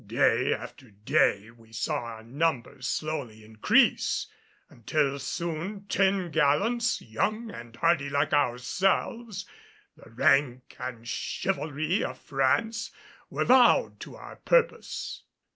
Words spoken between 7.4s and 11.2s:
and hardy like ourselves, the rank and